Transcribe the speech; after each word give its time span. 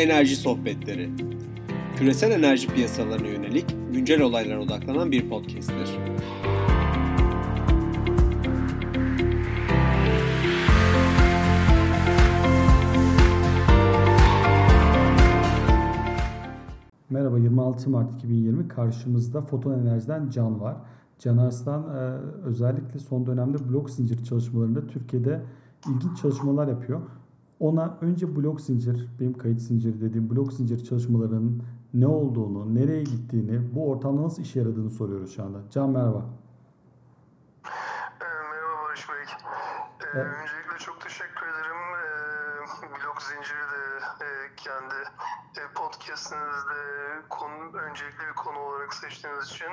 Enerji 0.00 0.36
Sohbetleri 0.36 1.10
Küresel 1.96 2.30
enerji 2.30 2.68
piyasalarına 2.68 3.26
yönelik 3.26 3.66
güncel 3.92 4.20
olaylara 4.22 4.60
odaklanan 4.60 5.12
bir 5.12 5.28
podcast'tir. 5.28 5.90
Merhaba 17.10 17.38
26 17.38 17.90
Mart 17.90 18.14
2020 18.18 18.68
karşımızda 18.68 19.42
Foton 19.42 19.80
Enerji'den 19.80 20.30
Can 20.30 20.60
var. 20.60 20.76
Can 21.18 21.36
Arslan 21.36 21.82
e, 21.82 21.98
özellikle 22.44 22.98
son 22.98 23.26
dönemde 23.26 23.68
blok 23.68 23.90
zincir 23.90 24.24
çalışmalarında 24.24 24.86
Türkiye'de 24.86 25.42
ilginç 25.88 26.22
çalışmalar 26.22 26.68
yapıyor. 26.68 27.00
Ona 27.60 27.98
önce 28.00 28.36
blok 28.36 28.60
zincir, 28.60 29.08
benim 29.20 29.38
kayıt 29.38 29.60
zincir 29.60 30.00
dediğim 30.00 30.30
blok 30.30 30.52
zincir 30.52 30.84
çalışmalarının 30.84 31.62
ne 31.94 32.06
olduğunu, 32.06 32.74
nereye 32.74 33.02
gittiğini, 33.02 33.74
bu 33.74 33.90
ortamda 33.90 34.22
nasıl 34.22 34.42
işe 34.42 34.58
yaradığını 34.58 34.90
soruyoruz 34.90 35.36
şu 35.36 35.44
anda. 35.44 35.58
Can 35.70 35.90
merhaba. 35.90 36.24
Ee, 38.20 38.24
merhaba 38.50 38.82
Barış 38.84 39.08
Bey. 39.08 39.16
Ee, 39.16 40.06
evet. 40.14 40.26
Öncelikle 40.26 40.78
çok 40.78 41.00
teşekkür 41.00 41.46
ederim. 41.46 41.80
Ee, 42.02 43.04
blok 43.04 43.22
zinciri 43.22 43.66
de 43.74 43.84
e, 44.24 44.28
kendi 44.56 44.94
e, 45.60 45.62
podcastinizde 45.74 46.80
konu, 47.28 47.78
öncelikli 47.78 48.24
bir 48.30 48.36
konu 48.36 48.58
olarak 48.58 48.94
seçtiğiniz 48.94 49.46
için. 49.46 49.72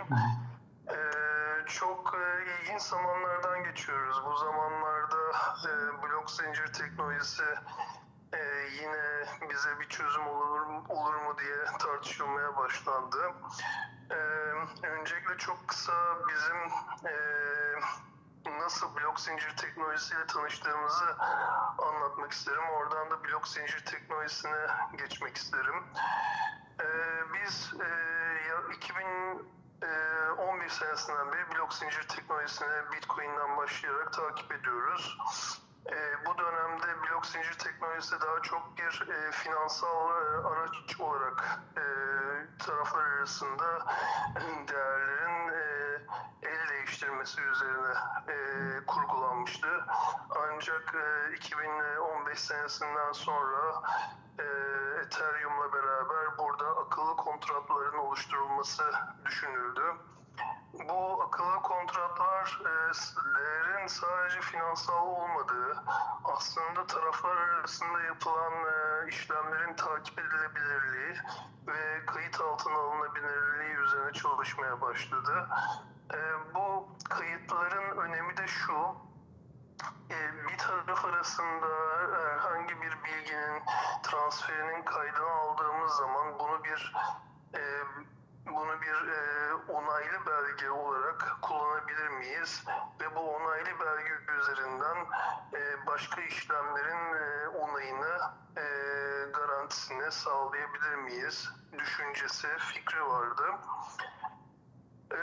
Çok 1.68 2.16
e, 2.16 2.24
ilginç 2.46 2.82
zamanlardan 2.82 3.64
geçiyoruz. 3.64 4.18
Bu 4.26 4.38
zamanlarda 4.38 4.97
e, 5.66 6.02
blok 6.04 6.32
zincir 6.32 6.74
teknolojisi 6.74 7.44
e, 8.34 8.40
yine 8.82 9.26
bize 9.50 9.80
bir 9.80 9.90
çözüm 9.90 10.28
olur, 10.28 10.62
olur 10.90 11.16
mu 11.16 11.38
diye 11.38 11.66
tartışılmaya 11.80 12.58
başlandı. 12.58 13.34
E, 14.12 14.16
öncelikle 14.88 15.38
çok 15.38 15.68
kısa 15.68 15.94
bizim 16.28 16.58
e, 17.12 17.16
nasıl 18.60 18.96
blok 18.96 19.20
zincir 19.20 19.56
teknolojisiyle 19.58 20.26
tanıştığımızı 20.26 21.16
anlatmak 21.78 22.32
isterim. 22.32 22.70
Oradan 22.74 23.12
da 23.12 23.24
blok 23.24 23.48
zincir 23.48 23.86
teknolojisine 23.86 24.68
geçmek 24.98 25.38
isterim. 25.38 25.84
E, 26.82 26.88
biz 27.34 27.74
e, 27.82 28.74
2000 28.76 29.58
11 29.82 30.70
senesinden 30.70 31.32
beri 31.32 31.52
blok 31.56 31.74
zincir 31.74 32.08
teknolojisine 32.08 32.92
Bitcoin'den 32.92 33.58
başlayarak 33.58 34.14
takip 34.14 34.52
ediyoruz. 34.52 35.20
E, 35.92 36.26
bu 36.26 36.38
dönemde 36.38 37.02
blok 37.02 37.26
zincir 37.26 37.54
teknolojisi 37.54 38.16
daha 38.22 38.42
çok 38.42 38.78
bir 38.78 39.08
e, 39.12 39.32
finansal 39.32 40.10
e, 40.10 40.48
araç 40.48 41.00
olarak 41.00 41.60
e, 41.78 41.84
taraflar 42.60 43.06
arasında 43.06 43.88
değerlerin 44.68 45.50
el 46.44 46.70
değiştirmesi 46.70 47.42
üzerine 47.42 47.94
kurgulanmıştı. 48.88 49.86
Ancak 50.30 50.96
e, 50.96 51.36
2015 51.36 52.40
senesinden 52.40 53.12
sonra 53.12 53.82
Ethereum'la 55.02 55.74
beraber 55.74 56.38
burada 56.38 56.47
akıllı 56.98 57.16
kontratların 57.16 57.98
oluşturulması 57.98 58.84
düşünüldü. 59.26 59.82
Bu 60.90 61.24
akıllı 61.24 61.62
kontratların 61.62 62.94
sadece 63.88 64.42
finansal 64.42 65.08
olmadığı, 65.08 65.84
aslında 66.24 66.88
taraflar 66.88 67.38
arasında 67.38 68.02
yapılan 68.02 68.54
işlemlerin 69.08 69.76
takip 69.76 70.20
edilebilirliği 70.20 71.18
ve 71.68 72.06
kayıt 72.06 72.42
altına 72.42 72.78
alınabilirliği 72.78 73.76
üzerine 73.76 74.14
çalışmaya 74.14 74.82
başladı. 74.82 75.48
Bu 76.56 76.88
kayıtların 77.10 77.98
önemi 77.98 78.38
de 78.38 78.48
şu, 78.48 78.96
bir 80.50 80.58
taraf 80.58 81.06
arasında 81.06 81.68
herhangi 82.18 82.82
bir 82.82 82.98
bilginin 83.04 83.62
transferinin 84.04 84.84
kaydını 84.84 85.30
aldığımız 85.32 85.92
zaman 85.92 86.40
bunu 86.40 86.64
bir 86.64 86.94
bunu 88.58 88.82
bir 88.82 89.08
e, 89.08 89.54
onaylı 89.54 90.26
belge 90.26 90.70
olarak 90.70 91.38
kullanabilir 91.42 92.08
miyiz? 92.08 92.64
Ve 93.02 93.16
bu 93.16 93.20
onaylı 93.20 93.80
belge 93.80 94.14
üzerinden 94.40 94.98
e, 95.54 95.88
başka 95.88 96.22
işlemlerin 96.22 97.16
e, 97.16 97.48
onayını 97.48 98.18
e, 98.58 98.66
garantisini 99.34 100.12
sağlayabilir 100.12 100.96
miyiz? 100.96 101.50
Düşüncesi, 101.80 102.48
fikri 102.58 103.06
vardı. 103.06 103.44
E, 105.12 105.18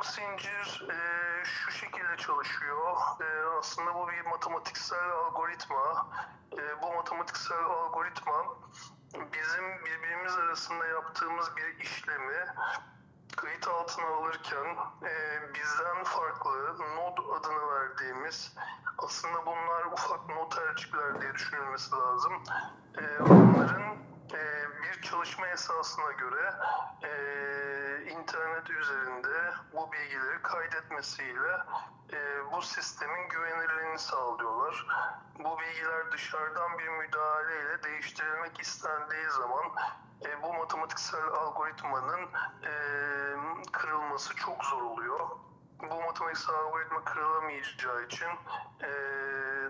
blok 0.00 0.06
zincir 0.06 0.88
e, 0.90 0.96
şu 1.44 1.70
şekilde 1.70 2.16
çalışıyor. 2.16 2.96
E, 3.20 3.58
aslında 3.58 3.94
bu 3.94 4.08
bir 4.08 4.26
matematiksel 4.30 5.10
algoritma. 5.10 6.06
E, 6.52 6.82
bu 6.82 6.92
matematiksel 6.92 7.64
algoritma 7.64 8.44
bizim 9.14 9.84
birbirimiz 9.84 10.34
arasında 10.34 10.86
yaptığımız 10.86 11.56
bir 11.56 11.84
işlemi 11.84 12.46
kayıt 13.36 13.68
altına 13.68 14.06
alırken 14.06 14.76
e, 15.02 15.40
bizden 15.54 16.04
farklı 16.04 16.78
nod 16.96 17.18
adını 17.38 17.74
verdiğimiz 17.74 18.56
aslında 18.98 19.46
bunlar 19.46 19.84
ufak 19.92 20.28
notercikler 20.28 21.20
diye 21.20 21.34
düşünülmesi 21.34 21.92
lazım. 21.92 22.32
E, 22.98 23.22
onların 23.22 23.96
e, 24.34 24.59
bir 24.90 25.02
çalışma 25.02 25.48
esasına 25.48 26.12
göre 26.12 26.54
e, 27.02 27.10
internet 28.10 28.70
üzerinde 28.70 29.52
bu 29.72 29.92
bilgileri 29.92 30.42
kaydetmesiyle 30.42 31.56
e, 32.12 32.52
bu 32.52 32.62
sistemin 32.62 33.28
güvenilirliğini 33.28 33.98
sağlıyorlar. 33.98 34.86
Bu 35.38 35.58
bilgiler 35.60 36.12
dışarıdan 36.12 36.78
bir 36.78 36.88
müdahaleyle 36.88 37.82
değiştirilmek 37.82 38.60
istendiği 38.60 39.30
zaman 39.30 39.64
e, 40.26 40.42
bu 40.42 40.54
matematiksel 40.54 41.24
algoritmanın 41.24 42.28
e, 42.64 42.72
kırılması 43.72 44.34
çok 44.34 44.64
zor 44.64 44.82
oluyor. 44.82 45.30
Bu 45.82 46.02
matematiksel 46.02 46.54
algoritma 46.54 47.04
kırılamayacağı 47.04 48.02
için 48.04 48.28
e, 48.80 48.90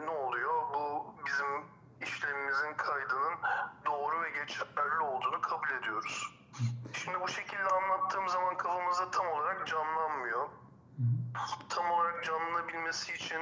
ne 0.07 0.11
oluyor? 0.11 0.63
Bu 0.75 1.15
bizim 1.27 1.65
işlemimizin 2.01 2.75
kaydının 2.75 3.35
doğru 3.87 4.23
ve 4.23 4.31
geçerli 4.31 5.01
olduğunu 5.03 5.41
ediyoruz. 6.01 6.31
Şimdi 6.93 7.21
bu 7.21 7.29
şekilde 7.29 7.65
anlattığım 7.65 8.29
zaman 8.29 8.57
kafamızda 8.57 9.11
tam 9.11 9.27
olarak 9.29 9.67
canlanmıyor. 9.67 10.49
Tam 11.69 11.91
olarak 11.91 12.25
canlanabilmesi 12.25 13.15
için 13.15 13.41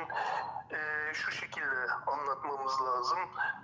e, 0.70 1.14
şu 1.14 1.30
şekilde 1.30 1.86
anlatmamız 2.06 2.82
lazım. 2.82 3.18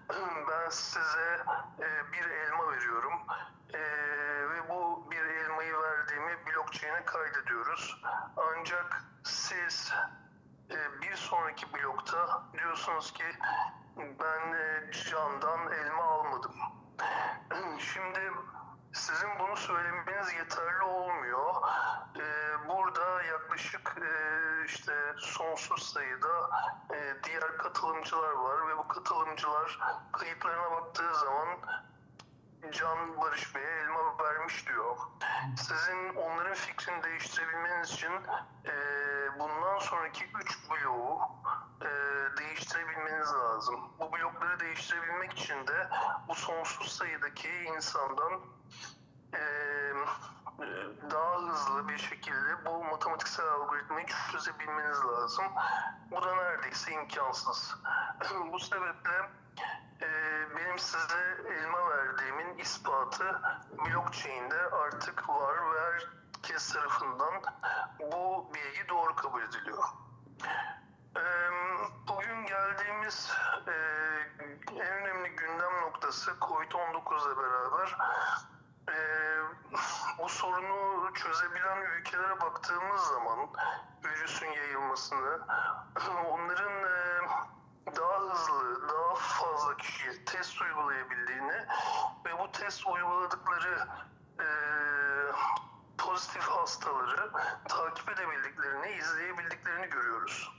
Ben 0.49 0.71
size 0.71 1.45
e, 1.79 2.13
bir 2.13 2.31
elma 2.31 2.73
veriyorum 2.73 3.13
e, 3.75 3.81
ve 4.51 4.69
bu 4.69 5.11
bir 5.11 5.25
elmayı 5.25 5.75
verdiğimi 5.79 6.47
blockchain'e 6.47 7.05
kaydediyoruz. 7.05 8.03
Ancak 8.37 9.05
siz 9.25 9.93
e, 10.71 11.03
bir 11.03 11.15
sonraki 11.17 11.67
blokta 11.73 12.43
diyorsunuz 12.53 13.13
ki 13.13 13.25
ben 13.97 14.53
e, 14.53 14.93
candan 15.11 15.73
elma 15.73 16.05
almadım. 16.05 16.55
Şimdi 17.79 18.21
sizin 19.07 19.39
bunu 19.39 19.57
söylemeniz 19.57 20.33
yeterli 20.33 20.83
olmuyor. 20.83 21.55
Ee, 22.17 22.69
burada 22.69 23.23
yaklaşık 23.23 23.97
e, 24.03 24.11
işte 24.65 24.95
sonsuz 25.19 25.83
sayıda 25.83 26.51
e, 26.95 27.17
diğer 27.25 27.59
katılımcılar 27.59 28.33
var 28.33 28.69
ve 28.69 28.79
bu 28.79 28.89
katılımcılar 28.89 29.79
kayıtlarına 30.13 30.71
baktığı 30.71 31.15
zaman 31.15 31.49
Can 32.73 33.21
Barış 33.21 33.55
Bey'e 33.55 33.81
elma 33.81 34.19
vermiş 34.19 34.69
diyor. 34.69 34.97
Sizin 35.57 36.15
onların 36.15 36.55
fikrini 36.55 37.03
değiştirebilmeniz 37.03 37.91
için 37.91 38.13
e, 38.65 38.75
bundan 39.39 39.79
sonraki 39.79 40.25
üç 40.25 40.71
bloğu 40.71 41.21
e, 41.81 41.89
değiştirebilmeniz 42.39 43.35
lazım. 43.35 43.81
Bu 43.99 44.13
blokları 44.13 44.61
değiştirebilmek 44.61 45.33
için 45.33 45.67
de 45.67 45.89
bu 46.29 46.35
sonsuz 46.35 46.93
sayıdaki 46.93 47.49
insandan 47.49 48.41
e, 49.35 49.95
daha 51.11 51.43
hızlı 51.43 51.89
bir 51.89 51.99
şekilde 51.99 52.65
bu 52.65 52.85
matematiksel 52.85 53.47
algoritmayı 53.49 54.07
çözebilmeniz 54.33 55.05
lazım. 55.05 55.45
Bu 56.11 56.23
da 56.23 56.35
neredeyse 56.35 56.93
imkansız. 56.93 57.75
bu 58.53 58.59
sebeple 58.59 59.31
e, 60.03 60.09
benim 60.57 60.79
size 60.79 61.37
elma 61.49 61.91
verdiğimin 61.91 62.59
ispatı 62.59 63.41
blockchain'de 63.73 64.61
artık 64.61 65.29
var 65.29 65.75
ve 65.75 65.81
herkes 65.81 66.73
tarafından 66.73 67.43
bu 68.13 68.51
bilgi 68.55 68.89
doğru 68.89 69.17
kabul 69.17 69.43
ediliyor. 69.43 69.85
Bugün 72.09 72.47
geldiğimiz 72.47 73.33
en 74.71 74.93
önemli 74.93 75.29
gündem 75.29 75.81
noktası 75.81 76.05
sonrası 76.15 76.31
Covid-19 76.41 77.27
ile 77.27 77.37
beraber 77.39 77.89
e, 77.89 78.54
bu 80.25 80.29
sorunu 80.29 81.15
çözebilen 81.15 81.81
ülkelere 81.81 82.41
baktığımız 82.41 83.01
zaman 83.01 83.49
virüsün 84.05 84.47
yayılmasını, 84.47 85.41
onların 86.29 86.85
e, 86.85 87.21
daha 87.97 88.21
hızlı, 88.21 88.89
daha 88.89 89.15
fazla 89.15 89.77
kişiye 89.77 90.25
test 90.25 90.63
uygulayabildiğini 90.63 91.67
ve 92.27 92.39
bu 92.39 92.53
test 92.53 92.87
uyguladıkları 92.87 93.89
e, 94.41 94.49
pozitif 95.99 96.43
hastaları 96.43 97.31
takip 97.69 98.11
edebildiklerini, 98.11 98.91
izleyebildiklerini 98.91 99.87
görüyoruz. 99.87 100.53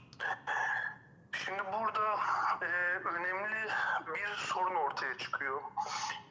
Şimdi 1.32 1.62
burada 1.72 2.16
e, 2.62 2.66
önemli 3.04 3.68
bir 4.14 4.34
sorun 4.34 4.74
ortaya 4.74 5.18
çıkıyor. 5.18 5.60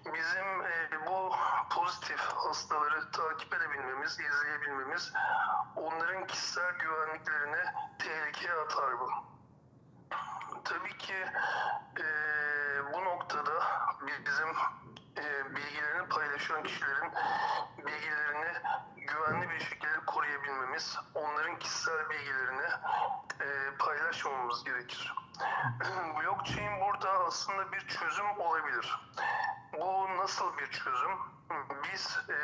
Bizim 0.06 0.62
e, 0.62 0.92
pozitif 1.86 2.20
hastaları 2.20 3.12
takip 3.12 3.54
edebilmemiz, 3.54 4.20
izleyebilmemiz 4.20 5.14
onların 5.76 6.28
kişisel 6.28 6.72
güvenliklerini 6.74 7.66
tehlikeye 8.00 8.54
atar 8.54 9.00
bu. 9.00 9.10
Tabii 10.64 10.98
ki 10.98 11.14
e, 12.00 12.06
bu 12.94 13.06
noktada 13.06 13.52
bizim 14.08 14.50
e, 15.18 15.56
bilgilerini 15.56 16.10
paylaşan 16.10 16.64
kişilerin 16.64 17.12
bilgilerini 17.78 18.54
güvenli 18.96 19.50
bir 19.50 19.60
şekilde 19.60 20.06
koruyabilmemiz, 20.06 20.98
onların 21.16 21.60
kişisel 21.60 22.10
bilgilerini 22.10 22.68
e, 23.42 23.78
paylaşmamamız 23.80 24.64
gerekir. 24.64 25.14
Blockchain 26.20 26.82
burada 26.82 27.10
aslında 27.10 27.72
bir 27.72 27.88
çözüm 27.88 28.40
olabilir. 28.40 29.00
Nasıl 30.25 30.57
bir 30.57 30.72
çözüm? 30.72 31.12
Biz 31.83 32.19
e, 32.30 32.38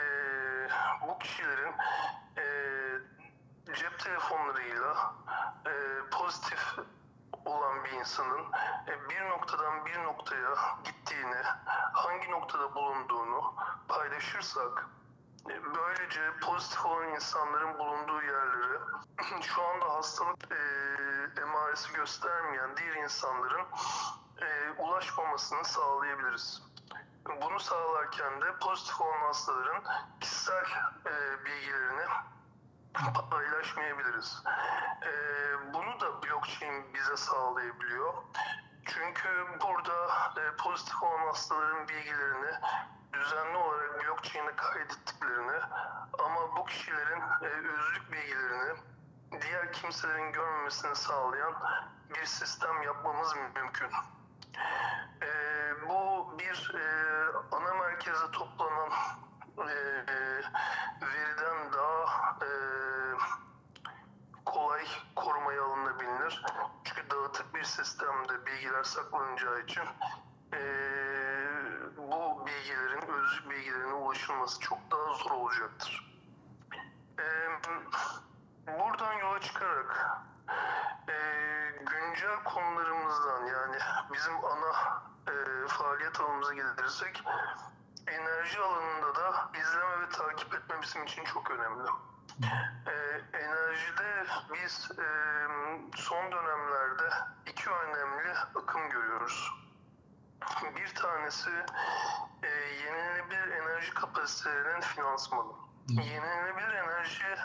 bu 1.08 1.20
kişilerin 1.20 1.74
e, 2.38 2.46
cep 3.74 4.00
telefonlarıyla 4.00 5.14
e, 5.66 5.72
pozitif 6.12 6.76
olan 7.46 7.84
bir 7.84 7.92
insanın 7.92 8.46
e, 8.88 9.10
bir 9.10 9.30
noktadan 9.30 9.86
bir 9.86 10.04
noktaya 10.04 10.56
gittiğini, 10.84 11.42
hangi 11.94 12.32
noktada 12.32 12.76
bulunduğunu 12.76 13.54
paylaşırsak 13.88 14.90
e, 15.50 15.76
böylece 15.76 16.22
pozitif 16.42 16.86
olan 16.86 17.10
insanların 17.10 17.80
bulunduğu 17.80 18.22
yerleri 18.22 18.80
şu 19.42 19.64
anda 19.64 19.94
hastalık 19.94 20.52
e, 20.52 20.62
emaresi 21.42 21.94
göstermeyen 21.94 22.78
diğer 22.78 22.96
insanların 22.96 23.66
e, 24.42 24.72
ulaşmamasını 24.82 25.66
sağlayabiliriz. 25.66 26.72
Bunu 27.42 27.60
sağlarken 27.60 28.42
de 28.42 28.60
pozitif 28.62 29.02
olan 29.02 29.20
hastaların 29.20 29.84
kişisel 30.20 30.66
e, 31.06 31.46
bilgilerini 31.46 32.06
paylaşmayabiliriz. 33.32 34.44
Ee, 35.04 35.74
bunu 35.74 36.00
da 36.00 36.24
blockchain 36.24 36.94
bize 36.94 37.18
sağlayabiliyor. 37.18 38.14
Çünkü 38.86 39.30
burada 39.62 40.08
e, 40.42 40.56
pozitif 40.58 41.04
olan 41.04 41.26
hastaların 41.28 41.88
bilgilerini 41.88 42.52
düzenli 43.14 43.58
olarak 43.58 44.04
blockchain'e 44.04 44.56
kaydettiklerini 44.56 45.62
ama 46.20 46.56
bu 46.58 46.66
kişilerin 46.66 47.22
e, 47.42 47.48
özlük 47.48 48.12
bilgilerini 48.12 48.80
diğer 49.42 49.74
kimselerin 49.74 50.32
görmemesini 50.32 50.96
sağlayan 50.96 51.54
bir 52.16 52.26
sistem 52.26 52.82
yapmamız 52.82 53.36
mümkün. 53.56 53.92
Bir 56.52 56.76
e, 56.76 57.26
ana 57.52 57.74
merkeze 57.74 58.32
toplanan 58.32 58.92
e, 59.58 59.76
veriden 61.02 61.74
daha 61.74 62.38
e, 62.46 62.50
kolay 64.46 64.86
korumaya 65.16 65.64
alınabilir. 65.64 66.44
Çünkü 66.84 67.10
dağıtık 67.10 67.56
bir 67.56 67.64
sistemde 67.64 68.46
bilgiler 68.46 68.84
saklanacağı 68.84 69.60
için 69.60 69.84
e, 70.54 70.62
bu 71.98 72.46
bilgilerin, 72.46 73.14
özlük 73.14 73.50
bilgilerine 73.50 73.94
ulaşılması 73.94 74.60
çok 74.60 74.80
daha 74.92 75.14
zor 75.14 75.32
olacaktır. 75.32 76.20
E, 77.20 77.26
buradan 78.68 79.14
yola 79.14 79.40
çıkarak 79.40 80.22
e, 81.10 81.16
güncel 81.80 82.44
konularımızdan 82.44 83.46
yani 83.46 83.78
bizim 84.14 84.46
ana 84.46 85.02
e, 85.28 85.68
alanımıza 86.52 86.54
gelirsek 86.54 87.24
enerji 88.08 88.60
alanında 88.60 89.16
da 89.16 89.52
izleme 89.60 90.02
ve 90.02 90.10
takip 90.10 90.54
etme 90.54 90.82
bizim 90.82 91.04
için 91.04 91.24
çok 91.24 91.52
önemli. 91.52 91.90
Ee, 92.88 93.38
enerjide 93.38 94.26
biz 94.54 94.92
e, 95.00 95.08
son 95.96 96.32
dönemlerde 96.32 97.10
iki 97.46 97.70
önemli 97.70 98.32
akım 98.56 98.90
görüyoruz. 98.90 99.52
Bir 100.76 100.96
tanesi 100.96 101.50
e, 102.44 102.48
yenilenebilir 102.48 103.52
enerji 103.52 103.94
kapasitelerinin 103.94 104.82
finansmanı. 104.82 105.52
Yenilenebilir 105.90 106.74
enerji 106.74 107.36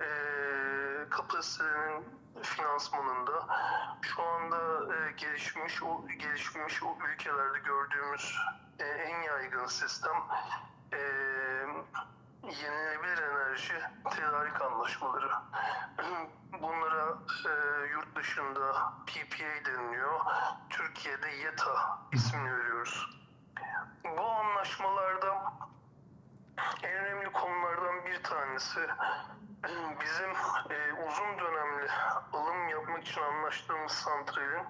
e, 0.00 0.08
kapasitelerinin 1.10 2.04
finansmanında 2.42 3.46
şu 4.02 4.22
anda 4.22 4.58
e, 4.94 5.12
gelişmiş 5.12 5.82
o 5.82 6.06
gelişmiş 6.08 6.82
o 6.82 6.96
ülkelerde 7.08 7.58
gördüğümüz 7.58 8.38
e, 8.78 8.84
en 8.84 9.22
yaygın 9.22 9.66
sistem 9.66 10.16
e, 10.92 10.98
yenilenebilir 12.42 13.18
enerji 13.18 13.74
tedarik 14.10 14.62
anlaşmaları. 14.62 15.30
Bunlara 16.52 17.18
e, 17.46 17.86
yurt 17.90 18.16
dışında 18.16 18.72
PPA 19.06 19.64
deniliyor. 19.64 20.20
Türkiye'de 20.70 21.28
YETA 21.28 21.98
ismini 22.12 22.56
veriyoruz. 22.56 23.10
Bu 24.16 24.22
anlaşmalarda 24.22 25.52
en 26.82 26.90
önemli 26.90 27.32
konulardan 27.32 28.06
bir 28.06 28.22
tanesi 28.22 28.80
bizim 30.00 30.30
e, 30.70 30.92
uzun 31.08 31.38
dönemli 31.38 31.90
alım 32.32 32.68
yapmak 32.68 33.02
için 33.04 33.20
anlaştığımız 33.20 33.92
santralin 33.92 34.66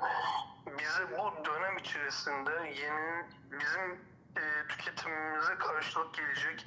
bize 0.79 1.19
bu 1.19 1.45
dönem 1.45 1.77
içerisinde 1.77 2.51
yeni 2.51 3.27
bizim 3.51 4.01
e, 4.37 4.67
tüketimimize 4.69 5.55
karşılık 5.59 6.15
gelecek 6.15 6.65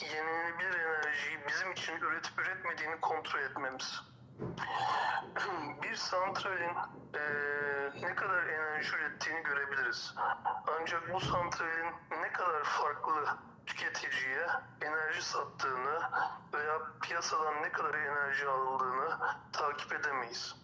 yenilenebilir 0.00 0.80
enerjiyi 0.80 1.38
bizim 1.48 1.72
için 1.72 1.96
üretip 1.96 2.38
üretmediğini 2.38 3.00
kontrol 3.00 3.40
etmemiz. 3.40 4.02
Bir 5.82 5.94
santralin 5.94 6.76
e, 7.14 7.22
ne 8.02 8.14
kadar 8.14 8.46
enerji 8.46 8.96
ürettiğini 8.96 9.42
görebiliriz. 9.42 10.14
Ancak 10.80 11.14
bu 11.14 11.20
santralin 11.20 11.94
ne 12.10 12.32
kadar 12.32 12.64
farklı 12.64 13.26
tüketiciye 13.66 14.46
enerji 14.80 15.22
sattığını 15.22 16.00
veya 16.54 16.78
piyasadan 17.02 17.62
ne 17.62 17.72
kadar 17.72 17.94
enerji 17.94 18.48
aldığını 18.48 19.18
takip 19.52 19.92
edemeyiz. 19.92 20.56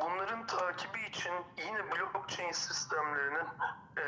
Bunların 0.00 0.46
takibi 0.46 1.00
için 1.00 1.32
yine 1.58 1.90
blockchain 1.90 2.52
sistemlerinin 2.52 3.48
e, 3.96 4.06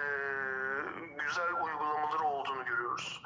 güzel 1.25 1.55
uygulamaları 1.65 2.25
olduğunu 2.25 2.65
görüyoruz. 2.65 3.23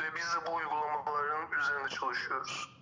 Ve 0.00 0.14
biz 0.16 0.34
de 0.34 0.46
bu 0.46 0.54
uygulamaların 0.54 1.52
üzerinde 1.52 1.88
çalışıyoruz. 1.88 2.80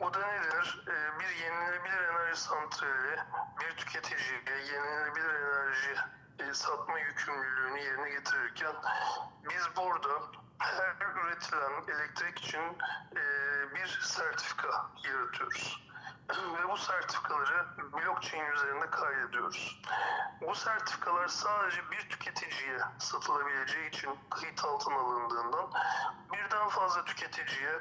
Bu 0.00 0.14
da 0.14 0.26
nedir? 0.26 0.84
E, 0.88 1.20
bir 1.20 1.44
yenilenebilir 1.44 2.00
enerji 2.00 2.40
santrali 2.40 3.18
bir 3.60 3.76
tüketiciye 3.76 4.40
yenilenebilir 4.72 5.34
enerji 5.34 5.94
e, 6.38 6.54
satma 6.54 6.98
yükümlülüğünü 6.98 7.80
yerine 7.80 8.10
getirirken 8.10 8.74
biz 9.50 9.76
burada 9.76 10.22
her 10.60 10.96
üretilen 11.00 11.72
elektrik 11.88 12.38
için 12.38 12.78
e, 13.16 13.24
bir 13.74 13.86
sertifika 14.02 14.90
yaratıyoruz. 15.04 15.90
Ve 16.30 16.68
bu 16.68 16.76
sertifikaları 16.76 17.66
blockchain 17.92 18.52
üzerinde 18.52 18.90
kaydediyoruz. 18.90 19.82
Bu 20.40 20.54
sertifikalar 20.54 21.28
sadece 21.28 21.90
bir 21.90 22.08
tüketiciye 22.08 22.78
satılabileceği 22.98 23.88
için 23.88 24.10
kayıt 24.30 24.64
altına 24.64 24.96
alındığından 24.96 25.70
birden 26.32 26.68
fazla 26.68 27.04
tüketiciye 27.04 27.80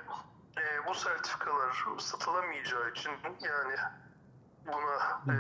e, 0.58 0.86
bu 0.88 0.94
sertifikalar 0.94 1.86
satılamayacağı 2.00 2.90
için 2.90 3.12
yani 3.42 3.76
buna 4.66 5.22
e, 5.34 5.36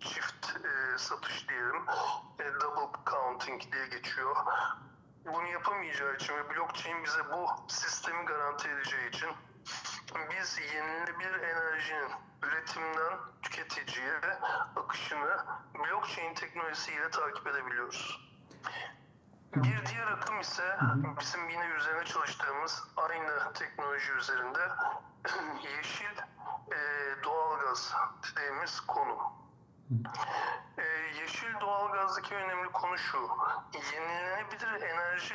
çift 0.00 0.56
e, 0.64 0.98
satış 0.98 1.48
diyelim, 1.48 1.82
e, 2.38 2.60
double 2.60 2.98
counting 3.10 3.72
diye 3.72 3.86
geçiyor. 3.86 4.36
Bunu 5.24 5.48
yapamayacağı 5.48 6.14
için 6.14 6.34
ve 6.36 6.50
blockchain 6.50 7.04
bize 7.04 7.30
bu 7.32 7.46
sistemi 7.68 8.24
garanti 8.24 8.68
edeceği 8.68 9.08
için 9.08 9.30
biz 10.30 10.58
yenilenebilir 10.74 11.42
enerjinin 11.42 12.10
üretimden 12.42 13.18
tüketiciye 13.42 14.20
akışını 14.76 15.44
blockchain 15.74 16.34
teknolojisiyle 16.34 17.10
takip 17.10 17.46
edebiliyoruz. 17.46 18.20
Bir 19.56 19.86
diğer 19.86 20.06
akım 20.06 20.40
ise 20.40 20.76
bizim 21.20 21.48
yine 21.48 21.66
üzerine 21.66 22.04
çalıştığımız 22.04 22.84
aynı 22.96 23.52
teknoloji 23.52 24.12
üzerinde 24.12 24.68
yeşil 25.62 26.18
e, 26.72 26.78
doğalgaz 27.24 27.94
dediğimiz 28.22 28.80
konu. 28.80 29.43
E, 30.78 30.82
yeşil 31.20 31.60
doğalgazdaki 31.60 32.34
önemli 32.34 32.72
konu 32.72 32.98
şu. 32.98 33.28
Yenilenebilir 33.92 34.82
enerji 34.82 35.34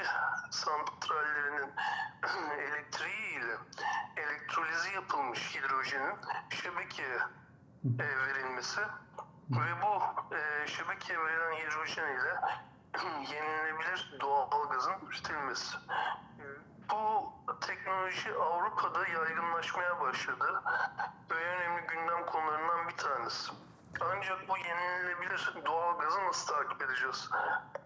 santrallerinin 0.51 1.71
elektriği 2.59 3.39
ile 3.39 3.57
elektrolizi 4.17 4.93
yapılmış 4.93 5.55
hidrojenin 5.55 6.15
şebekeye 6.49 7.19
e, 7.99 8.17
verilmesi 8.17 8.81
ve 9.49 9.81
bu 9.81 10.01
e, 10.35 10.67
şebekeye 10.67 11.19
verilen 11.19 11.55
hidrojen 11.55 12.07
ile 12.07 12.35
yenilenebilir 13.31 14.17
doğalgazın 14.19 14.93
üretilmesi. 15.07 15.77
Bu 16.91 17.33
teknoloji 17.61 18.33
Avrupa'da 18.33 19.07
yaygınlaşmaya 19.07 19.99
başladı 19.99 20.63
ve 21.31 21.35
önemli 21.35 21.87
gündem 21.87 22.25
konularından 22.25 22.87
bir 22.87 22.97
tanesi. 22.97 23.51
Ancak 23.97 24.39
bu 24.49 24.53
yenilenebilir 24.67 25.41
doğalgazı 25.65 26.19
nasıl 26.27 26.53
takip 26.53 26.81
edeceğiz? 26.81 27.29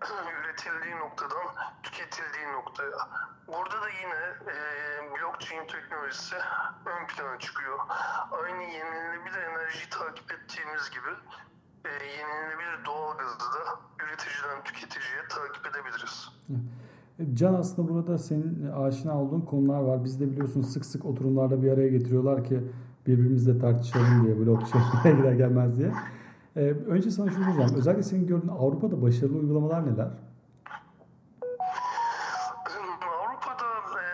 Üretildiği 0.40 0.96
noktadan 1.04 1.48
tüketildiği 1.84 2.48
noktaya. 2.58 2.98
Burada 3.48 3.78
da 3.82 3.90
yine 4.02 4.22
e, 4.54 4.56
blockchain 5.14 5.68
teknolojisi 5.68 6.36
ön 6.86 7.08
plana 7.08 7.40
çıkıyor. 7.40 7.80
Aynı 8.32 8.64
yenilenebilir 8.64 9.42
enerjiyi 9.50 9.90
takip 9.90 10.32
ettiğimiz 10.32 10.90
gibi 10.96 11.12
e, 11.86 11.92
yenilenebilir 12.18 12.86
doğalgazı 12.86 13.40
da 13.40 13.62
üreticiden 14.04 14.64
tüketiciye 14.64 15.22
takip 15.30 15.66
edebiliriz. 15.68 16.30
Can 17.34 17.54
aslında 17.54 17.90
burada 17.90 18.18
senin 18.18 18.72
aşina 18.72 19.22
olduğun 19.22 19.42
konular 19.42 19.80
var. 19.80 20.04
Biz 20.04 20.20
de 20.20 20.32
biliyorsun 20.32 20.62
sık 20.62 20.86
sık 20.86 21.06
oturumlarda 21.06 21.64
bir 21.64 21.72
araya 21.72 21.88
getiriyorlar 21.88 22.44
ki 22.44 22.64
birbirimizle 23.08 23.60
tartışalım 23.60 24.24
diye 24.26 24.40
blockchain'e 24.40 25.12
girer 25.18 25.34
gelmez 25.34 25.78
diye. 25.80 25.92
Ee, 26.56 26.60
önce 26.88 27.12
sana 27.12 27.32
şunu 27.32 27.46
soracağım. 27.46 27.76
Özellikle 27.76 28.04
senin 28.04 28.28
gördüğün 28.28 28.48
Avrupa'da 28.48 29.02
başarılı 29.02 29.38
uygulamalar 29.38 29.94
neler? 29.94 30.08
Avrupa'da 33.24 34.00
e, 34.00 34.06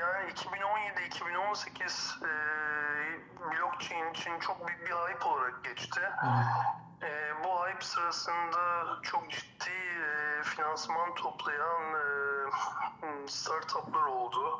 yani 0.00 0.30
2017-2018 0.30 2.24
e, 2.26 2.32
blockchain 3.40 4.10
için 4.10 4.32
çok 4.40 4.68
büyük 4.68 4.80
bir 4.80 4.92
hype 4.92 5.24
olarak 5.28 5.64
geçti. 5.64 6.00
E, 7.02 7.08
bu 7.44 7.48
hype 7.66 7.84
sırasında 7.84 8.86
çok 9.02 9.30
ciddi 9.30 9.70
e, 9.70 10.42
finansman 10.42 11.14
toplayan 11.14 11.82
e, 11.94 12.29
startuplar 13.26 14.06
oldu. 14.06 14.58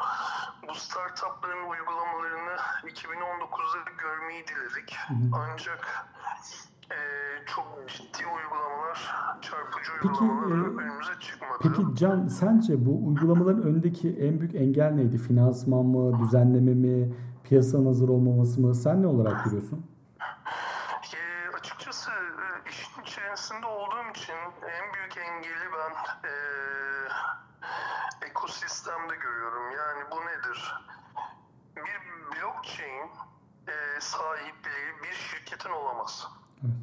Bu 0.68 0.74
startupların 0.74 1.70
uygulamalarını 1.70 2.56
2019'da 2.84 3.90
görmeyi 3.98 4.44
diledik. 4.46 4.96
Ancak 5.32 6.06
e, 6.90 6.98
çok 7.46 7.88
ciddi 7.88 8.26
uygulamalar, 8.26 9.14
çarpıcı 9.40 9.90
Peki, 10.02 10.24
uygulamalar 10.24 10.82
e, 10.82 10.84
önümüze 10.84 11.12
çıkmadı. 11.20 11.58
Peki 11.62 11.82
Can 11.94 12.26
sence 12.26 12.86
bu 12.86 13.06
uygulamaların 13.08 13.62
önündeki 13.62 14.08
en 14.08 14.40
büyük 14.40 14.54
engel 14.54 14.90
neydi? 14.90 15.18
Finansman 15.18 15.84
mı, 15.84 16.18
düzenleme 16.18 16.74
mi, 16.74 17.14
piyasanın 17.44 17.86
hazır 17.86 18.08
olmaması 18.08 18.60
mı? 18.60 18.74
Sen 18.74 19.02
ne 19.02 19.06
olarak 19.06 19.44
görüyorsun? 19.44 19.86
E, 21.14 21.56
açıkçası 21.56 22.10
e, 22.10 22.70
işin 22.70 23.02
içerisinde 23.02 23.66
olduğum 23.66 24.09
için 24.20 24.36
en 24.68 24.94
büyük 24.94 25.16
engeli 25.16 25.72
ben 25.72 25.94
e, 26.28 26.32
ekosistemde 28.26 29.16
görüyorum. 29.16 29.70
Yani 29.70 30.10
bu 30.10 30.26
nedir? 30.26 30.74
Bir 31.76 32.00
blockchain 32.32 33.10
e, 33.68 34.00
sahipliği 34.00 35.02
bir 35.02 35.12
şirketin 35.12 35.70
olamaz. 35.70 36.28
Evet. 36.64 36.74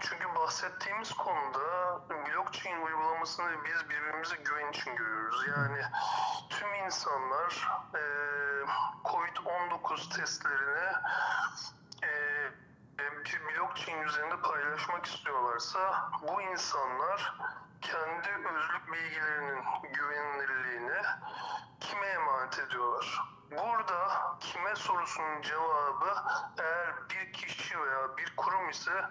Çünkü 0.00 0.34
bahsettiğimiz 0.34 1.12
konuda 1.12 2.00
blockchain 2.08 2.82
uygulamasını 2.82 3.64
biz 3.64 3.90
birbirimize 3.90 4.36
güven 4.36 4.70
için 4.70 4.96
görüyoruz. 4.96 5.46
Yani 5.48 5.82
tüm 6.50 6.74
insanlar 6.74 7.68
e, 7.94 8.02
COVID-19 9.04 10.16
testlerini 10.16 10.92
bir 13.26 13.56
blockchain 13.56 14.02
üzerinde 14.02 14.40
paylaşmak 14.40 15.06
istiyorlarsa 15.06 16.10
bu 16.22 16.42
insanlar 16.42 17.34
kendi 17.82 18.28
özlük 18.28 18.92
bilgilerinin 18.92 19.64
güvenilirliğini 19.94 21.02
kime 21.80 22.06
emanet 22.06 22.58
ediyorlar? 22.58 23.22
Burada 23.50 24.22
kime 24.40 24.74
sorusunun 24.74 25.42
cevabı 25.42 26.14
eğer 26.58 26.94
bir 27.10 27.32
kişi 27.32 27.80
veya 27.80 28.16
bir 28.16 28.36
kurum 28.36 28.70
ise 28.70 29.04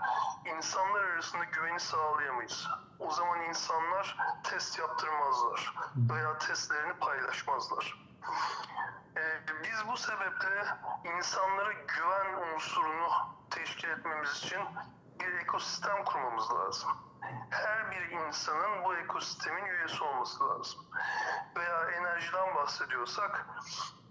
insanlar 0.58 1.04
arasında 1.04 1.44
güveni 1.44 1.80
sağlayamayız. 1.80 2.68
O 3.00 3.12
zaman 3.12 3.42
insanlar 3.42 4.18
test 4.44 4.80
yaptırmazlar 4.80 5.74
veya 6.10 6.38
testlerini 6.38 6.94
paylaşmazlar. 6.94 8.06
Biz 9.48 9.88
bu 9.88 9.98
sebeple 9.98 10.66
insanlara 11.04 11.74
güven 11.74 12.56
unsurunu 12.56 13.10
teşkil 13.50 13.90
etmemiz 13.90 14.32
için 14.32 14.60
bir 15.20 15.34
ekosistem 15.34 16.04
kurmamız 16.04 16.54
lazım. 16.54 16.90
Her 17.50 17.92
bir 17.92 18.10
insanın 18.10 18.84
bu 18.84 18.96
ekosistemin 18.96 19.66
üyesi 19.66 20.04
olması 20.04 20.50
lazım. 20.50 20.86
Veya 21.58 21.92
enerjiden 21.92 22.56
bahsediyorsak 22.56 23.46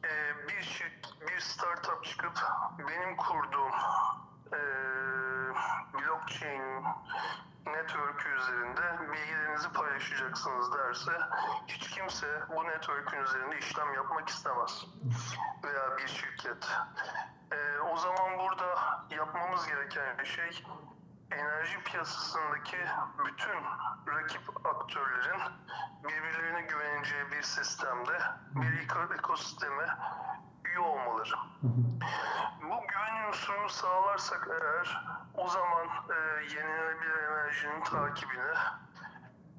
e, 0.05 0.49
bir 0.49 0.63
şirk, 0.63 1.29
bir 1.29 1.41
startup 1.41 2.05
çıkıp 2.05 2.43
benim 2.79 3.17
kurduğum 3.17 3.73
e, 4.53 4.61
blockchain 5.95 6.85
network 7.67 8.27
üzerinde 8.27 9.13
bilgilerinizi 9.13 9.73
paylaşacaksınız 9.73 10.73
derse 10.75 11.13
hiç 11.67 11.91
kimse 11.91 12.43
bu 12.49 12.65
network'ün 12.65 13.19
üzerinde 13.23 13.59
işlem 13.59 13.95
yapmak 13.95 14.29
istemez. 14.29 14.85
Veya 15.65 15.97
bir 15.99 16.09
şirket. 16.09 16.69
E, 17.53 17.79
o 17.79 17.97
zaman 17.97 18.39
burada 18.39 18.79
yapmamız 19.11 19.67
gereken 19.67 20.25
şey 20.25 20.65
enerji 21.31 21.83
piyasasındaki 21.85 22.79
bütün 23.25 23.57
rakip 24.07 24.67
aktörlerin 24.67 25.41
birbirlerine 26.05 26.63
güveneceği 26.63 27.31
bir 27.33 27.43
sistemde 27.43 28.19
bir 28.55 28.89
eko- 28.89 29.15
ekosisteme 29.19 29.89
üye 30.65 30.79
olmaları. 30.79 31.35
Bu 32.63 32.87
güven 32.89 33.29
unsurunu 33.29 33.69
sağlarsak 33.69 34.49
eğer 34.51 35.05
o 35.45 35.49
zaman 35.49 35.87
e, 35.87 36.43
yenilenebilir 36.43 37.19
enerjinin 37.31 37.85
takibini 37.85 38.55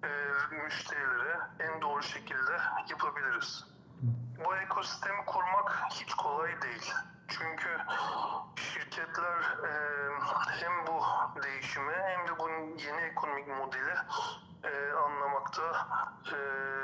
e, 0.03 0.09
müşterilere 0.63 1.39
en 1.59 1.81
doğru 1.81 2.03
şekilde 2.03 2.57
yapabiliriz. 2.89 3.65
Bu 4.45 4.55
ekosistemi 4.55 5.25
kurmak 5.25 5.83
hiç 5.89 6.13
kolay 6.13 6.61
değil. 6.61 6.93
Çünkü 7.27 7.69
şirketler 8.55 9.41
e, 9.41 9.71
hem 10.59 10.87
bu 10.87 11.03
değişimi 11.43 11.93
hem 11.93 12.27
de 12.27 12.39
bunun 12.39 12.77
yeni 12.77 13.01
ekonomik 13.01 13.47
modeli 13.47 13.95
e, 14.63 14.91
anlamakta 14.93 15.87
e, 16.31 16.37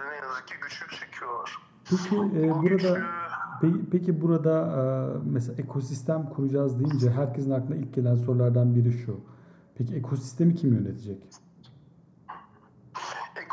ne 0.10 0.16
yazık 0.16 0.48
ki 0.48 0.56
güçlük 0.62 0.92
çekiyorlar. 0.92 1.58
Peki 1.90 2.16
e, 2.16 2.20
Bu 2.50 2.62
burada 2.64 2.70
güçlüğü 2.70 3.21
Peki, 3.62 3.90
peki 3.92 4.22
burada 4.22 4.60
e, 4.60 4.82
mesela 5.26 5.62
ekosistem 5.62 6.30
kuracağız 6.30 6.80
deyince 6.80 7.12
herkesin 7.12 7.52
aklına 7.52 7.76
ilk 7.76 7.94
gelen 7.94 8.16
sorulardan 8.16 8.76
biri 8.76 8.94
şu. 8.94 9.20
Peki 9.76 9.96
ekosistemi 9.96 10.56
kim 10.56 10.74
yönetecek? 10.74 11.24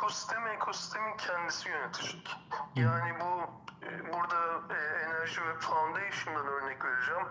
ekosistemi 0.09 0.49
ekosistemin 0.49 1.17
kendisi 1.17 1.69
yönetecek. 1.69 2.37
Yani 2.77 3.11
bu 3.21 3.51
e, 3.87 4.13
burada 4.13 4.75
e, 4.75 4.79
Enerji 5.05 5.35
Web 5.35 5.61
Foundation'dan 5.61 6.47
örnek 6.47 6.85
vereceğim. 6.85 7.27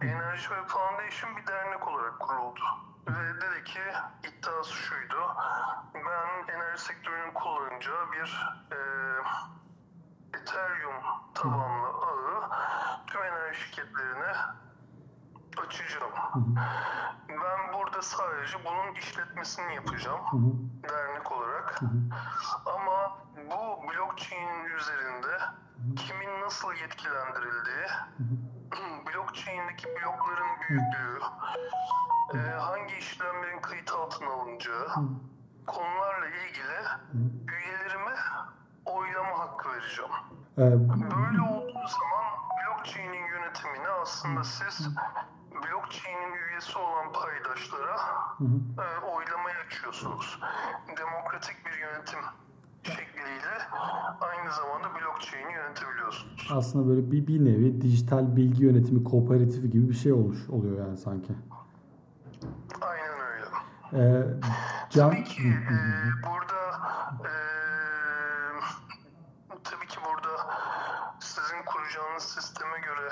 Enerji 0.00 0.42
Web 0.42 0.66
Foundation 0.66 1.36
bir 1.36 1.46
dernek 1.46 1.88
olarak 1.88 2.20
kuruldu. 2.20 2.60
Ve 3.08 3.40
dedi 3.40 3.64
ki 3.64 3.80
iddiası 4.28 4.72
şuydu. 4.72 5.20
Ben 5.94 6.54
enerji 6.54 6.82
sektörünün 6.82 7.32
kullanacağı 7.34 8.12
bir 8.12 8.48
e, 8.72 8.78
Ethereum 10.38 11.02
tabanlı 11.34 11.75
şirketlerine 13.76 14.32
açacağım. 15.66 16.12
Ben 17.28 17.72
burada 17.72 18.02
sadece 18.02 18.58
bunun 18.64 18.94
işletmesini 18.94 19.74
yapacağım 19.74 20.20
Hı 20.30 20.36
hı, 20.36 20.88
dernek 20.88 21.32
olarak. 21.32 21.82
hı 21.82 21.86
hı. 21.86 21.90
Ama 22.66 23.18
bu 23.36 23.82
blockchain 23.88 24.64
üzerinde 24.64 25.38
kimin 25.96 26.40
nasıl 26.40 26.72
yetkilendirildiği, 26.74 27.86
blockchain'deki 29.06 29.88
blokların 29.88 30.60
büyüklüğü, 30.68 31.20
e, 32.34 32.38
hangi 32.58 32.96
işlemlerin 32.96 33.60
kayıt 33.60 33.92
altına 33.92 34.30
alınacağı 34.30 34.88
konularla 35.66 36.26
ilgili 36.26 36.78
üyelerime 37.52 38.16
yapacağım. 39.96 40.10
Ee, 40.58 40.60
Böyle 41.00 41.42
olduğu 41.42 41.86
zaman 41.88 42.26
yönetimini 42.66 43.15
aslında 44.06 44.44
siz 44.44 44.88
blockchain'in 45.54 46.34
üyesi 46.50 46.78
olan 46.78 47.12
paydaşlara 47.12 47.96
e, 48.78 49.06
oylamaya 49.06 49.60
açıyorsunuz. 49.66 50.40
Demokratik 50.98 51.56
bir 51.66 51.78
yönetim 51.80 52.18
şekliyle 52.82 53.54
aynı 54.20 54.52
zamanda 54.52 54.88
blockchain'i 54.94 55.52
yönetebiliyorsunuz. 55.52 56.48
aslında 56.52 56.88
böyle 56.88 57.10
bir, 57.10 57.26
bir 57.26 57.44
nevi 57.44 57.80
dijital 57.82 58.36
bilgi 58.36 58.64
yönetimi 58.64 59.04
kooperatifi 59.04 59.70
gibi 59.70 59.88
bir 59.88 59.94
şey 59.94 60.12
olmuş 60.12 60.48
oluyor 60.48 60.78
yani 60.86 60.96
sanki. 60.96 61.32
Aynen 62.80 63.20
öyle. 63.20 63.44
Ee, 63.92 64.26
Can, 64.90 65.10
Tabii 65.10 65.24
ki 65.24 65.42
e, 65.42 65.76
burada 66.22 66.62
e, 67.24 67.32
tabii 69.64 69.86
ki 69.86 69.98
burada 70.06 70.52
sizin 71.20 71.64
kuracağınız 71.66 72.22
sisteme 72.66 72.78
göre 72.86 73.10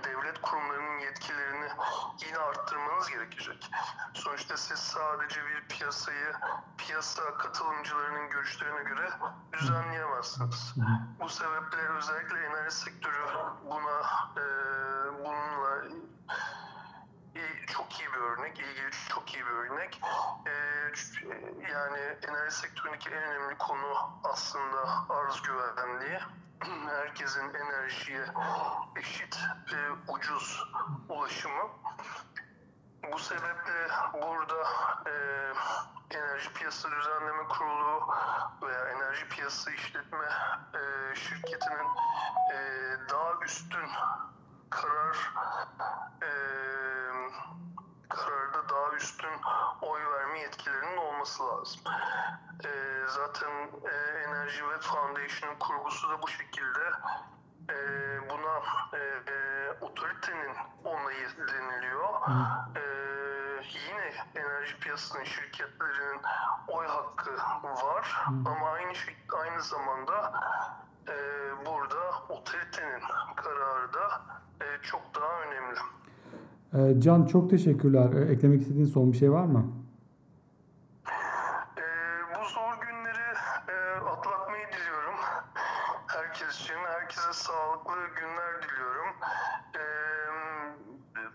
devlet 0.04 0.40
kurumlarının 0.42 0.98
yetkilerini 0.98 1.68
yine 2.26 2.38
arttırmanız 2.38 3.08
gerekecek. 3.08 3.70
Sonuçta 4.14 4.56
siz 4.56 4.78
sadece 4.78 5.40
bir 5.46 5.68
piyasayı 5.68 6.32
piyasa 6.78 7.22
katılımcılarının 7.38 8.30
görüşlerine 8.30 8.82
göre 8.82 9.10
düzenleyemezsiniz. 9.52 10.74
Bu 11.20 11.28
sebeple 11.28 11.78
özellikle 11.78 12.46
enerji 12.46 12.76
sektörü 12.76 13.26
buna 13.64 14.00
e, 14.36 14.44
bununla 15.18 15.84
iyi- 17.34 17.66
çok 17.66 18.00
iyi 18.00 18.05
bir 18.16 18.20
örnek, 18.20 18.60
ilgili 18.60 18.90
çok 19.08 19.34
iyi 19.34 19.46
bir 19.46 19.50
örnek. 19.50 20.00
Ee, 20.46 20.50
ç- 20.92 21.70
yani 21.72 21.98
enerji 22.28 22.56
sektöründeki 22.56 23.10
en 23.10 23.22
önemli 23.22 23.58
konu 23.58 24.20
aslında 24.24 25.06
arz 25.10 25.42
güvenliği. 25.42 26.18
Herkesin 26.88 27.54
enerjiye 27.54 28.26
eşit 28.96 29.38
ve 29.72 30.12
ucuz 30.12 30.64
ulaşımı. 31.08 31.68
Bu 33.12 33.18
sebeple 33.18 33.88
burada 34.22 34.62
e, 35.06 35.12
Enerji 36.16 36.52
Piyasa 36.52 36.90
Düzenleme 36.90 37.48
Kurulu 37.48 38.14
veya 38.62 38.88
Enerji 38.88 39.28
Piyasa 39.28 39.70
İşletme 39.70 40.28
e, 40.74 41.14
Şirketi'nin 41.14 41.86
e, 42.52 42.58
daha 43.10 43.32
üstün 43.44 43.90
karar 44.70 45.32
e, 46.22 46.30
kararda 48.08 48.68
daha 48.68 48.92
üstün 48.96 49.40
oy 49.82 50.00
verme 50.12 50.40
yetkilerinin 50.40 50.96
olması 51.26 51.42
lazım. 51.42 51.80
E, 52.64 52.70
zaten 53.08 53.50
e, 53.84 54.18
Enerji 54.28 54.58
Web 54.58 54.82
Foundation'ın 54.82 55.58
kurgusu 55.58 56.10
da 56.10 56.22
bu 56.22 56.28
şekilde 56.28 56.84
e, 57.70 57.76
buna 58.30 58.56
e, 58.92 59.32
e, 59.32 59.70
otoritenin 59.80 60.56
onayı 60.84 61.28
deniliyor. 61.38 62.08
E, 62.76 62.82
yine 63.62 64.12
enerji 64.34 64.78
piyasasının 64.78 65.24
şirketlerinin 65.24 66.20
oy 66.68 66.86
hakkı 66.86 67.30
var 67.62 68.16
ama 68.46 68.70
aynı 68.70 68.92
aynı 69.38 69.62
zamanda 69.62 70.32
e, 71.08 71.16
burada 71.66 71.98
otoritenin 72.28 73.02
kararı 73.36 73.92
da 73.92 74.20
e, 74.60 74.82
çok 74.82 75.02
daha 75.14 75.40
önemli. 75.42 75.76
Can 76.98 77.26
çok 77.26 77.50
teşekkürler. 77.50 78.30
Eklemek 78.30 78.60
istediğin 78.60 78.86
son 78.86 79.12
bir 79.12 79.18
şey 79.18 79.32
var 79.32 79.44
mı? 79.44 79.86
E, 81.78 81.84
bu 82.34 82.44
zor 82.48 82.80
günleri 82.80 83.34
e, 83.68 83.74
atlatmayı 84.00 84.66
diliyorum. 84.72 85.14
Herkes 86.06 86.60
için, 86.60 86.74
herkese 86.74 87.32
sağlıklı 87.32 87.94
günler 88.16 88.62
diliyorum. 88.62 89.14
E, 89.74 89.82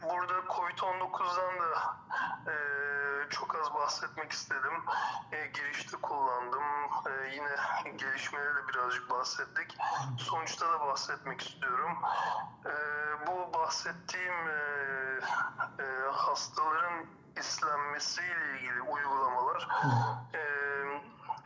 burada 0.03 0.33
Covid-19'dan 0.33 1.59
da 1.59 1.95
e, 2.51 2.55
çok 3.29 3.55
az 3.55 3.73
bahsetmek 3.73 4.31
istedim. 4.31 4.73
E, 5.31 5.47
girişte 5.47 5.97
kullandım. 6.01 6.63
E, 7.07 7.35
yine 7.35 7.55
gelişmeleri 7.97 8.55
de 8.55 8.67
birazcık 8.73 9.09
bahsettik. 9.09 9.77
Sonuçta 10.17 10.79
bahsetmek 11.31 11.41
istiyorum. 11.41 11.97
E, 12.65 12.73
bu 13.27 13.53
bahsettiğim 13.53 14.49
e, 14.49 14.59
e, 15.79 16.11
hastaların 16.11 17.05
islenmesiyle 17.39 18.57
ilgili 18.57 18.81
uygulamalar 18.81 19.67
e, 20.33 20.41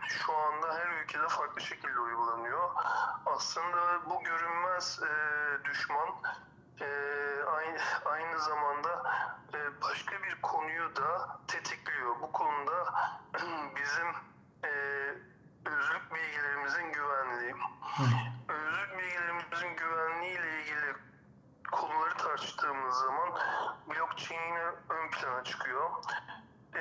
şu 0.08 0.34
anda 0.34 0.78
her 0.78 1.04
ülkede 1.04 1.28
farklı 1.28 1.62
şekilde 1.62 2.00
uygulanıyor. 2.00 2.70
Aslında 3.26 4.10
bu 4.10 4.24
görünmez 4.24 5.00
e, 5.04 5.10
düşman 5.66 6.10
e, 6.82 6.88
aynı, 7.56 7.78
aynı 8.06 8.40
zamanda 8.40 9.04
e, 9.54 9.82
başka 9.82 10.24
bir 10.24 10.42
konuyu 10.42 10.96
da 10.96 11.40
tetikliyor. 11.48 12.16
Bu 12.22 12.32
konuda 12.32 12.94
bizim 13.76 14.08
e, 14.64 14.72
özlük 15.66 16.14
bilgilerimizin 16.14 16.92
güvenliği. 16.94 17.56
Özlük 18.50 18.98
bilgilerimizin 18.98 19.76
güvenliği 19.76 20.32
ile 20.32 20.62
ilgili 20.62 20.96
konuları 21.72 22.18
tartıştığımız 22.18 22.96
zaman 22.96 23.30
blockchain 24.26 24.56
ön 24.90 25.12
plana 25.12 25.44
çıkıyor. 25.44 25.90
Ee, 26.76 26.80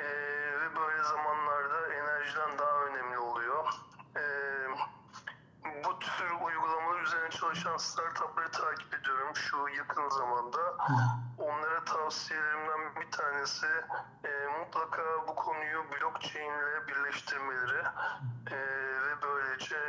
ve 0.61 0.75
böyle 0.75 1.03
zamanlarda 1.03 1.93
enerjiden 1.93 2.57
daha 2.59 2.85
önemli 2.85 3.17
oluyor. 3.17 3.73
Ee, 4.17 4.21
bu 5.85 5.99
tür 5.99 6.31
uygulamalar 6.45 7.01
üzerine 7.01 7.29
çalışan 7.29 7.77
startupları 7.77 8.51
takip 8.51 8.93
ediyorum 8.93 9.35
şu 9.35 9.67
yakın 9.77 10.09
zamanda. 10.09 10.77
Onlara 11.37 11.85
tavsiyelerimden 11.85 12.95
bir 13.01 13.11
tanesi 13.11 13.67
e, 14.23 14.47
mutlaka 14.59 15.03
bu 15.27 15.35
konuyu 15.35 15.85
blockchain 15.91 16.51
ile 16.51 16.87
birleştirmeleri 16.87 17.83
e, 18.51 18.57
ve 19.01 19.21
böylece 19.21 19.79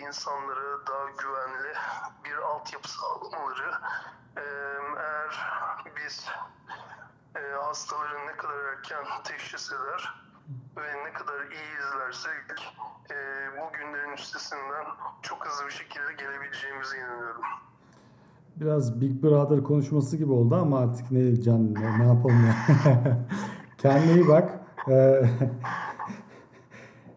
insanlara 0.00 0.86
daha 0.86 1.10
güvenli 1.10 1.74
bir 2.24 2.36
altyapı 2.36 2.88
sağlamaları. 2.88 3.72
E, 4.36 4.42
eğer 4.98 5.40
biz 5.96 6.30
e, 7.36 7.54
hastaların 7.62 8.26
ne 8.26 8.36
kadar 8.36 8.64
erken 8.72 9.04
teşhis 9.24 9.72
eder 9.72 10.14
ve 10.76 11.04
ne 11.04 11.12
kadar 11.12 11.40
iyi 11.40 11.70
izlersek 11.78 12.74
e, 13.10 13.16
bu 13.56 13.72
günlerin 13.78 14.12
üstesinden 14.12 14.84
çok 15.22 15.46
hızlı 15.46 15.66
bir 15.66 15.72
şekilde 15.72 16.12
gelebileceğimize 16.18 16.96
inanıyorum. 16.96 17.42
Biraz 18.56 19.00
Big 19.00 19.22
Brother 19.22 19.62
konuşması 19.62 20.16
gibi 20.16 20.32
oldu 20.32 20.54
ama 20.54 20.80
artık 20.80 21.10
ne 21.10 21.42
Can 21.42 21.74
ne, 21.74 21.98
ne 21.98 22.06
yapalım 22.06 22.46
ya. 22.46 22.56
Kendine 23.78 24.12
iyi 24.12 24.28
bak. 24.28 24.60
Ee, 24.88 25.22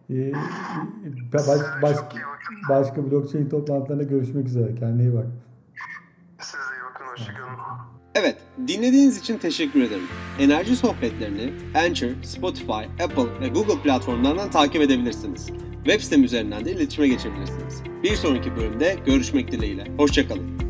baş, 1.34 1.62
baş, 1.82 1.97
başka 2.69 3.12
blockchain 3.12 3.49
toplantılarında 3.49 4.03
görüşmek 4.03 4.47
üzere. 4.47 4.75
Kendine 4.75 5.01
iyi 5.01 5.15
bak. 5.15 5.27
Dinlediğiniz 8.67 9.17
için 9.17 9.38
teşekkür 9.38 9.82
ederim. 9.82 10.08
Enerji 10.39 10.76
sohbetlerini 10.76 11.54
Anchor, 11.76 12.24
Spotify, 12.24 13.04
Apple 13.04 13.41
ve 13.41 13.48
Google 13.48 13.82
platformlarından 13.82 14.52
takip 14.52 14.82
edebilirsiniz. 14.82 15.48
Web 15.86 16.02
sitem 16.02 16.24
üzerinden 16.24 16.65
de 16.65 16.72
iletişime 16.72 17.08
geçebilirsiniz. 17.08 17.84
Bir 18.04 18.15
sonraki 18.15 18.56
bölümde 18.56 18.95
görüşmek 19.06 19.52
dileğiyle. 19.52 19.88
Hoşçakalın. 19.98 20.68